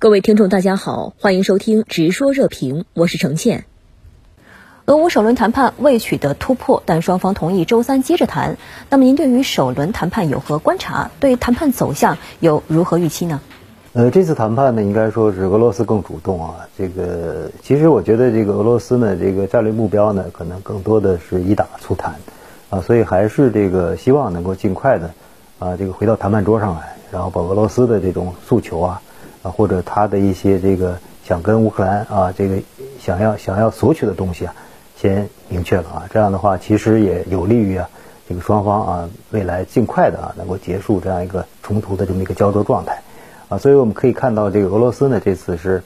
[0.00, 3.66] 各位听众，大家好，欢迎收听《直说热评》，我是程倩。
[4.86, 8.56] 俄乌首轮谈判未取得突破，但双方同意周三接着谈。
[8.88, 11.10] 那么，您对于首轮谈判有何观察？
[11.20, 13.42] 对谈判走向有如何预期呢？
[13.92, 16.66] 呃，这次谈判呢，应该说是俄罗斯更主动啊。
[16.78, 22.14] 这个其实我觉得，这个俄罗斯呢，这个战略目标呢，可能更多的是以打促谈
[22.70, 25.10] 啊，所以还是这个希望能够尽快的
[25.58, 29.02] 啊，这个回到谈判桌上来，然后把俄罗斯的这种诉求啊。
[29.42, 32.56] 啊，或者他的一些这个想跟乌克兰啊，这个
[33.00, 34.54] 想要想要索取的东西啊，
[34.96, 37.88] 先明确了啊，这样的话其实也有利于啊
[38.28, 43.00] 这个双方啊未来尽快的啊能够结束这样一个冲突的这么一个焦灼状态
[43.48, 45.82] 啊，所以我们可以看到这个俄罗斯呢这次是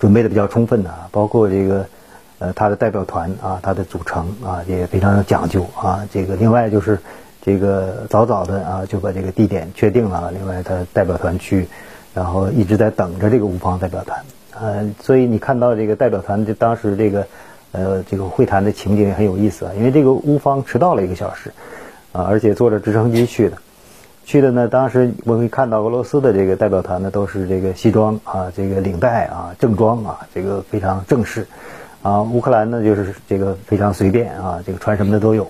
[0.00, 1.86] 准备的比较充分的，啊包括这个
[2.38, 6.98] 呃他的代表团啊，他的组成啊也非常有讲究啊，这个另外就是
[7.40, 11.68] 这个早早的啊就把这个地点确定了，另外他代表团去。
[12.16, 14.18] 然后一直在等着这个乌方代表团，
[14.58, 17.26] 呃，所以你看到这个代表团，就当时这个，
[17.72, 21.52] 呃，这个会谈的情景也很有意思啊，因为这个乌方迟到了一个小时，
[22.12, 23.58] 啊，而且坐着直升机去的，
[24.24, 31.46] 去的呢，当时我会看到俄罗斯的这个代表团呢，都是这个西装啊，这个领带啊，正装啊，这个非常正式，
[32.00, 35.46] 啊，乌克兰呢就是这个非常随便啊，这个穿什么的都有，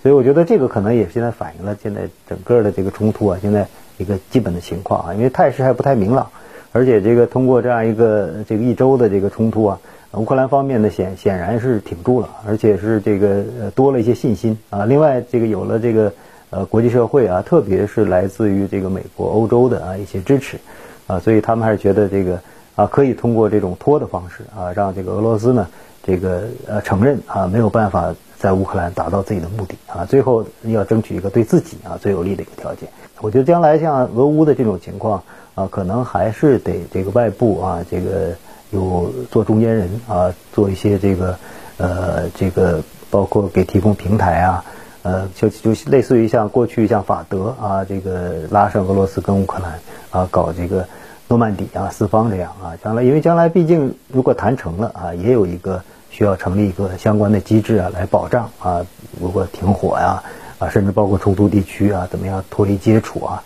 [0.00, 3.66] 所以我觉得这个可能也现在反映了现在整个的这个冲突啊，现在。
[3.98, 6.28] 一个基本的情况啊，因为态势还不太明朗，
[6.72, 9.78] 而且这个通过这样一个这个一周的这个冲突啊，
[10.12, 14.84] 乌克兰方面呢显显然是挺住了，而且是这个多了一些信心啊。
[14.84, 16.12] 另外，这个有了这个
[16.50, 20.58] 呃国际社会啊，特别是来自于这个美国、欧洲的啊一些支持
[21.06, 22.40] 啊，所以他们还是觉得这个
[22.74, 25.68] 啊可以通过这种拖的方式啊，让这个俄罗斯呢
[26.02, 32.88] 这个呃承认啊没有办法在乌克兰达到自己的目的啊，最后要争取一个对自己啊最有利的一个条件。
[33.20, 35.22] 我觉得将来像俄乌的这种情况
[35.54, 38.32] 啊，可能还是得这个外部啊，这个
[38.70, 41.38] 有做中间人啊，做一些这个
[41.78, 44.64] 呃，这个包括给提供平台啊，
[45.02, 49.78] 呃，就就类似于像过去像法德啊，这个拉上俄罗斯跟乌克兰
[50.10, 50.86] 啊，搞这个
[51.28, 58.84] 诺曼底啊四方这样啊，将来因为将来毕竟如果谈成了啊，也有一个需要成立一个相关的机制啊，来保障啊，
[59.20, 60.22] 如果停火呀。
[60.58, 63.42] 啊甚至包括冲突地区啊，怎么样脱离接触啊，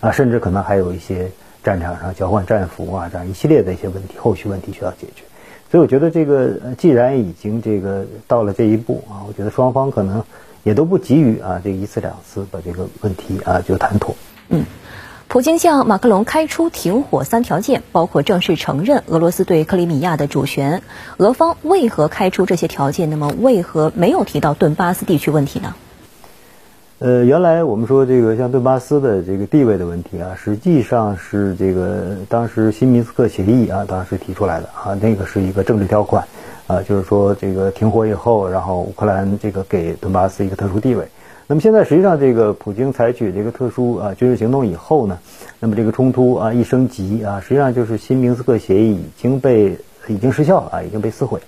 [0.00, 1.30] 啊，甚至可能还有一些
[1.64, 5.24] 战场上交换战俘啊，这样一系列的一些问题，后续问题需要解决。
[5.70, 10.22] 所以我觉得这个既然已经这个到了这一步啊，我觉得双方可能
[10.64, 14.14] 也都不急于啊，这一次两次把这个问题啊就谈妥。
[14.48, 14.66] 嗯，
[15.28, 20.82] 普京向马克龙开出停火三条件，包括正式承认俄罗斯对克里米亚的主权。
[21.16, 23.08] 俄方为何开出这些条件？
[23.08, 25.74] 那么为何没有提到顿巴斯地区问题呢？
[27.02, 36.24] 呃，原来我们说这个像顿巴斯的这个地位的问题啊，实际上是这个当时新明斯克协议啊，当时提出来的啊，那个是一个政治条款
[36.68, 41.08] 啊，就是说这个停火以后，然后乌克兰这个给顿巴斯一个特殊地位。
[41.48, 45.18] 那么现在实际上这个普京采取这个特殊啊军事行动以后呢，
[45.58, 49.76] 那么这个冲突啊一升级啊，实际上就是新明斯克协议已经被
[50.06, 51.40] 已经失效了啊，已经被撕毁。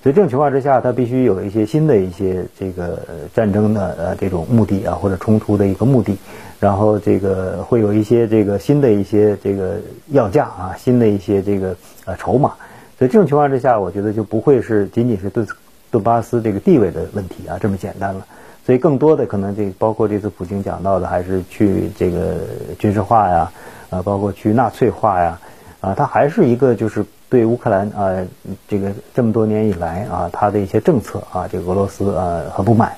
[0.00, 3.00] 所以这种情况之下，它必须有一些新的一些这个
[3.34, 6.16] 战争的呃这种目的啊，或者冲突的一个目的，
[6.60, 12.52] 然后这个会有一些这个新的一些这个要价啊，新的一些这个呃筹码。
[12.96, 15.44] 所以这种情况之下，我觉得就不会是仅仅是顿
[15.90, 18.24] 顿巴斯这个地位的问题啊这么简单了。
[18.64, 22.36] 所以更多的可能这包括这次普京讲到的，还是去这个
[22.78, 23.50] 军事化呀，
[23.90, 25.40] 啊，包括去纳粹化呀，
[25.80, 27.04] 啊，它还是一个就是。
[27.30, 28.26] 对乌克兰啊，
[28.66, 32.92] 这个这么多年以来啊，他的一些政策啊，这个俄罗斯啊很不满，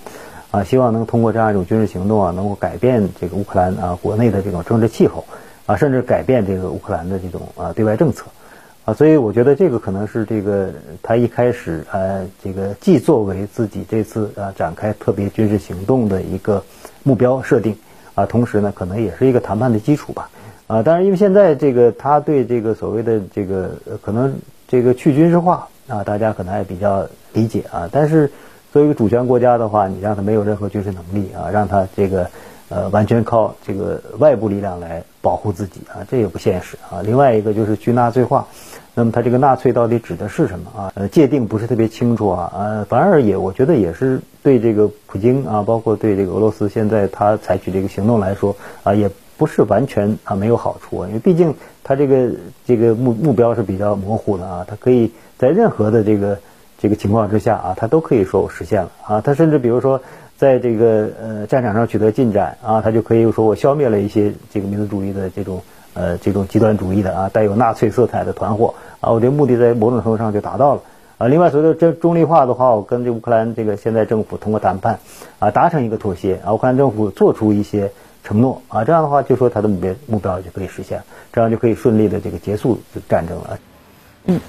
[0.52, 5.24] 啊，希望能通过这样一种军事行动啊，能够改变这个乌克兰啊国内的这种政治气候，
[5.66, 8.26] 啊，甚至改变这个乌克兰的这种啊对外政策，
[8.84, 10.70] 啊，所以我觉得这个可能是这个
[11.02, 16.62] 他一开始呃，这个既作为自己这次啊展开特别军事行动的一个
[17.02, 17.76] 目标设定，
[18.14, 20.30] 啊，同时呢，可能也是一个谈判的基础吧。
[20.70, 24.32] 啊，当然，因为现在这个他对这个所谓的这个可能
[24.68, 27.88] 这个去军事化啊，大家可能还比较理解啊。
[27.90, 28.30] 但是
[28.72, 32.24] 作为一个主权国家的话，你让他没有任何军事能力啊，让他这个
[32.68, 37.02] 呃完全靠这个外部力量来保护自己啊，这也不现实啊。
[37.02, 38.46] 另外一个就是去纳粹化，
[38.94, 40.92] 那么他这个纳粹到底指的是什么啊？
[40.94, 42.52] 呃，界定不是特别清楚啊。
[42.56, 48.54] 呃，反而也我觉得也是对这个普京啊，包括对这个俄罗斯现在他采取这个行动来说
[48.84, 49.10] 啊，也。
[49.40, 52.30] 不是完全啊没有好处，因为毕竟它这个
[52.66, 56.38] 这个目目标是比较模糊的啊，它可以在任何的这个
[56.78, 60.02] 这个情况之下啊，它都可以说我实现了啊，它甚至比如说
[60.36, 65.62] 在这个呃战场上取得进展啊，它就可以说我消灭了一些这个民族主义的这种
[65.94, 70.82] 呃这种极端主义的啊带有纳粹色彩的团伙啊，我这目的在某种程度上就达到了
[71.16, 71.28] 啊。
[71.28, 74.98] 另外，随着这中立化的话，我跟这乌克兰这个现在政府通过谈判
[75.38, 77.90] 啊达成一个妥协啊，乌克兰政府做出一些
[78.24, 81.02] 承诺啊，这样的话就说他的目标目标就可以实现，
[81.32, 83.58] 这样就可以顺利的这个结束战争了。
[84.24, 84.40] 嗯。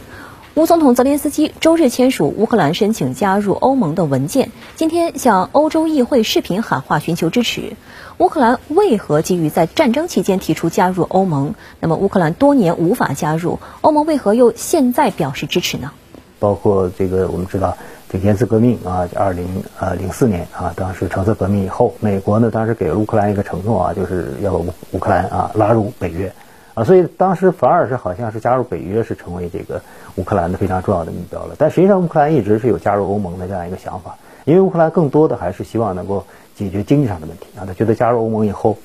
[0.56, 7.78] 乌总统泽连斯基周日签署乌克兰申请加入欧盟的文件，今天向欧洲议会视频喊话，寻求支持。
[8.18, 11.56] 乌克兰为何急于在战争期间提出加入欧盟？
[11.80, 15.94] 那么乌克兰多年无法加入欧盟，为何又现在表示支持呢？
[16.40, 17.78] 包括这个，我们知道
[18.12, 26.30] 这颜色革命啊，二零呃零四年啊，当时橙色革命以后，美国呢当时给了乌克兰一个承诺啊，就是要把乌乌克兰啊拉入北约。
[26.74, 29.82] 啊，所以当时反而是好像是加入北约是成为这个
[30.16, 31.56] 乌克兰的非常重要的目标了。
[31.58, 37.64] 但实际上，乌克兰一直是有加入欧盟的这样一个想法，因为乌克兰更多的还是希望能够解决经济上的问题啊。
[37.66, 38.78] 他觉得加入欧盟以后，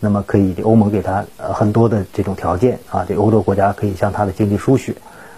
[0.00, 4.94] 那么可以欧盟给他呃很多的这种条件啊，这欧洲国家可以向他的经济输血。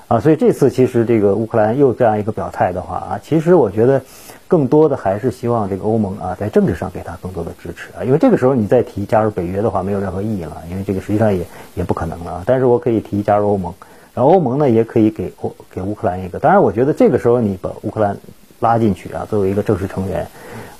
[0.08, 4.00] 啊，所以这次其实这个乌克兰又这样一个表态的话啊，其实我觉得
[4.48, 11.44] 更多的还是希望这个欧盟啊在政治上给他更多的支持啊，因为这个时候你再提加入北约的话没有任何意义了，因为这个实际上也
[11.74, 12.42] 也不可能了。
[12.46, 13.74] 但是我可以提加入欧盟，
[14.14, 18.16] 然后欧盟呢也可以给欧给乌克兰一个，当然我觉得这个时候你把乌克兰
[18.60, 20.26] 拉进去啊，作为一个正式成员，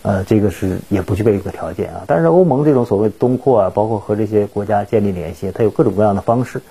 [0.00, 2.04] 呃，这个是也不具备一个条件啊。
[2.06, 6.62] 但是欧盟这种所谓东扩啊，包括和这些国家建立联系，它有各种各样的方式。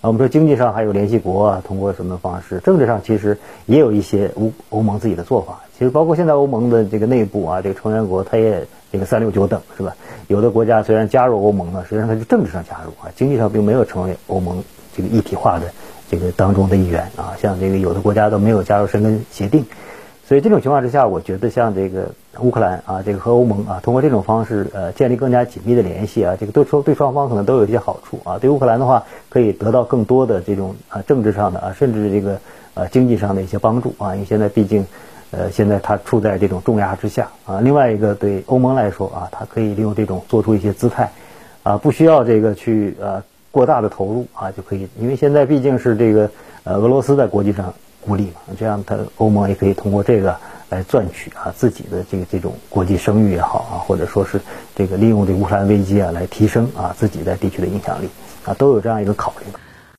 [0.00, 2.58] 啊我们说经济上还有联系国啊，通过什么方式？
[2.60, 5.60] 政治上其实也有一些欧欧盟自己的做法。
[5.76, 9.94] 其实包括现在欧盟的这个内部啊，这个成员国它也这个三六九等是吧？
[10.28, 14.62] 有的国家虽然加入欧盟了，实际上它是政治上加入啊，经济上并没有成为欧盟
[14.96, 15.66] 这个一体化的
[16.10, 17.34] 这个当中的一员啊。
[17.40, 19.64] 像这个有的国家都没有加入申根协定。
[20.26, 22.10] 所以这种情况之下，我觉得像这个
[22.40, 28.38] 乌克兰啊，这个和欧盟啊，通过这种方式呃建立更加紧密的联系啊，这个对双对双方可能都有一些好处啊。
[28.38, 32.38] 对乌克兰的话，可以得到更多的这种啊政治上的啊，甚至这个
[32.74, 34.14] 呃经济上的一些帮助啊。
[34.14, 34.86] 因为现在毕竟
[35.30, 37.60] 呃现在它处在这种重压之下啊。
[37.60, 41.10] 另外一个对欧盟来说啊，它可以利用这种做出一些姿态
[41.62, 46.30] 啊，不需要这个去呃过大的投入啊就可以，因为现在毕竟是这个
[46.64, 47.72] 呃俄罗斯在国际上。
[48.08, 50.32] 孤立嘛，这样他欧盟也可以通过这个
[50.68, 54.40] 来赚取啊自己的这个这种国际声誉也好啊，或者说是
[54.74, 58.08] 这个利用这乌克兰危机啊来提升啊自己在地区的影响力
[58.44, 59.46] 啊，都有这样一个考虑。